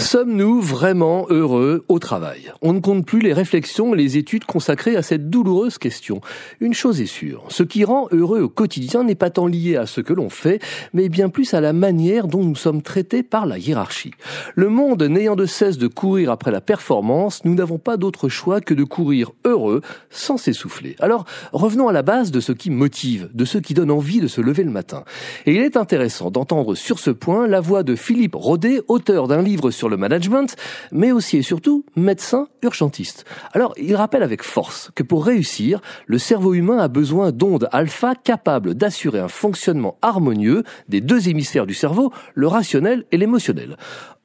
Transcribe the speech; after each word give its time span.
Sommes-nous 0.00 0.62
vraiment 0.62 1.26
heureux 1.28 1.84
au 1.88 1.98
travail? 1.98 2.52
On 2.62 2.72
ne 2.72 2.80
compte 2.80 3.04
plus 3.04 3.20
les 3.20 3.34
réflexions 3.34 3.94
et 3.94 3.98
les 3.98 4.16
études 4.16 4.46
consacrées 4.46 4.96
à 4.96 5.02
cette 5.02 5.28
douloureuse 5.28 5.76
question. 5.76 6.22
Une 6.58 6.72
chose 6.72 7.02
est 7.02 7.06
sûre, 7.06 7.44
ce 7.48 7.62
qui 7.62 7.84
rend 7.84 8.08
heureux 8.10 8.40
au 8.40 8.48
quotidien 8.48 9.04
n'est 9.04 9.14
pas 9.14 9.28
tant 9.28 9.46
lié 9.46 9.76
à 9.76 9.84
ce 9.84 10.00
que 10.00 10.14
l'on 10.14 10.30
fait, 10.30 10.58
mais 10.94 11.10
bien 11.10 11.28
plus 11.28 11.52
à 11.52 11.60
la 11.60 11.74
manière 11.74 12.28
dont 12.28 12.42
nous 12.42 12.56
sommes 12.56 12.80
traités 12.80 13.22
par 13.22 13.44
la 13.44 13.58
hiérarchie. 13.58 14.12
Le 14.54 14.70
monde 14.70 15.02
n'ayant 15.02 15.36
de 15.36 15.44
cesse 15.44 15.76
de 15.76 15.86
courir 15.86 16.30
après 16.30 16.50
la 16.50 16.62
performance, 16.62 17.44
nous 17.44 17.54
n'avons 17.54 17.78
pas 17.78 17.98
d'autre 17.98 18.30
choix 18.30 18.62
que 18.62 18.74
de 18.74 18.84
courir 18.84 19.32
heureux 19.44 19.82
sans 20.08 20.38
s'essouffler. 20.38 20.96
Alors 20.98 21.26
revenons 21.52 21.88
à 21.88 21.92
la 21.92 22.02
base 22.02 22.30
de 22.30 22.40
ce 22.40 22.52
qui 22.52 22.70
motive, 22.70 23.28
de 23.34 23.44
ce 23.44 23.58
qui 23.58 23.74
donne 23.74 23.90
envie 23.90 24.20
de 24.20 24.28
se 24.28 24.40
lever 24.40 24.64
le 24.64 24.70
matin. 24.70 25.04
Et 25.44 25.54
il 25.54 25.60
est 25.60 25.76
intéressant 25.76 26.30
d'entendre 26.30 26.74
sur 26.74 26.98
ce 26.98 27.10
point 27.10 27.46
la 27.46 27.60
voix 27.60 27.82
de 27.82 27.94
Philippe 27.94 28.34
Rodet, 28.34 28.80
auteur 28.88 29.28
d'un 29.28 29.42
livre 29.42 29.70
sur 29.70 29.89
le 29.90 29.96
management, 29.96 30.56
mais 30.92 31.12
aussi 31.12 31.38
et 31.38 31.42
surtout 31.42 31.84
médecin 31.96 32.48
urgentiste. 32.62 33.24
Alors, 33.52 33.74
il 33.76 33.94
rappelle 33.96 34.22
avec 34.22 34.42
force 34.42 34.90
que 34.94 35.02
pour 35.02 35.26
réussir, 35.26 35.80
le 36.06 36.18
cerveau 36.18 36.54
humain 36.54 36.78
a 36.78 36.88
besoin 36.88 37.32
d'ondes 37.32 37.68
alpha 37.72 38.14
capables 38.14 38.74
d'assurer 38.74 39.20
un 39.20 39.28
fonctionnement 39.28 39.98
harmonieux 40.02 40.62
des 40.88 41.00
deux 41.00 41.28
hémisphères 41.28 41.66
du 41.66 41.74
cerveau, 41.74 42.12
le 42.34 42.46
rationnel 42.46 43.04
et 43.12 43.16
l'émotionnel. 43.16 43.76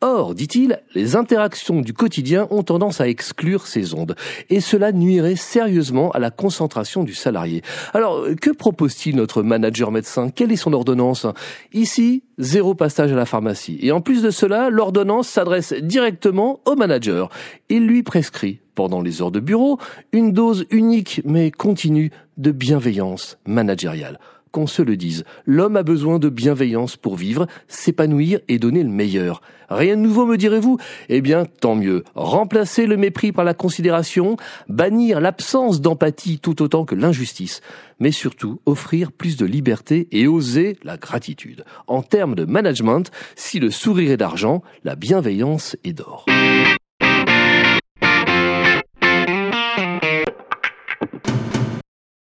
Or, 0.00 0.34
dit-il, 0.34 0.82
les 0.94 1.16
interactions 1.16 1.80
du 1.80 1.94
quotidien 1.94 2.46
ont 2.50 2.62
tendance 2.62 3.00
à 3.00 3.08
exclure 3.08 3.66
ces 3.66 3.94
ondes, 3.94 4.16
et 4.50 4.60
cela 4.60 4.92
nuirait 4.92 5.36
sérieusement 5.36 6.10
à 6.10 6.18
la 6.18 6.30
concentration 6.30 7.04
du 7.04 7.14
salarié. 7.14 7.62
Alors, 7.94 8.26
que 8.38 8.50
propose-t-il 8.50 9.16
notre 9.16 9.42
manager 9.42 9.90
médecin? 9.90 10.28
Quelle 10.28 10.52
est 10.52 10.56
son 10.56 10.74
ordonnance? 10.74 11.26
Ici, 11.72 12.22
zéro 12.36 12.74
passage 12.74 13.12
à 13.12 13.16
la 13.16 13.24
pharmacie. 13.24 13.78
Et 13.80 13.92
en 13.92 14.02
plus 14.02 14.20
de 14.20 14.30
cela, 14.30 14.68
l'ordonnance 14.68 15.28
s'adresse 15.28 15.53
directement 15.82 16.60
au 16.64 16.76
manager. 16.76 17.30
Il 17.68 17.86
lui 17.86 18.02
prescrit, 18.02 18.60
pendant 18.74 19.00
les 19.00 19.22
heures 19.22 19.30
de 19.30 19.40
bureau, 19.40 19.78
une 20.12 20.32
dose 20.32 20.66
unique 20.70 21.20
mais 21.24 21.50
continue 21.50 22.10
de 22.36 22.50
bienveillance 22.50 23.38
managériale 23.46 24.18
qu'on 24.54 24.68
se 24.68 24.82
le 24.82 24.96
dise. 24.96 25.24
L'homme 25.46 25.76
a 25.76 25.82
besoin 25.82 26.20
de 26.20 26.28
bienveillance 26.28 26.96
pour 26.96 27.16
vivre, 27.16 27.48
s'épanouir 27.66 28.38
et 28.46 28.60
donner 28.60 28.84
le 28.84 28.88
meilleur. 28.88 29.42
Rien 29.68 29.96
de 29.96 30.02
nouveau, 30.02 30.26
me 30.26 30.36
direz-vous? 30.36 30.78
Eh 31.08 31.20
bien, 31.20 31.44
tant 31.44 31.74
mieux. 31.74 32.04
Remplacer 32.14 32.86
le 32.86 32.96
mépris 32.96 33.32
par 33.32 33.44
la 33.44 33.52
considération, 33.52 34.36
bannir 34.68 35.20
l'absence 35.20 35.80
d'empathie 35.80 36.38
tout 36.38 36.62
autant 36.62 36.84
que 36.84 36.94
l'injustice, 36.94 37.62
mais 37.98 38.12
surtout 38.12 38.60
offrir 38.64 39.10
plus 39.10 39.36
de 39.36 39.44
liberté 39.44 40.06
et 40.12 40.28
oser 40.28 40.78
la 40.84 40.98
gratitude. 40.98 41.64
En 41.88 42.02
termes 42.02 42.36
de 42.36 42.44
management, 42.44 43.10
si 43.34 43.58
le 43.58 43.72
sourire 43.72 44.12
est 44.12 44.16
d'argent, 44.16 44.62
la 44.84 44.94
bienveillance 44.94 45.76
est 45.82 45.94
d'or. 45.94 46.26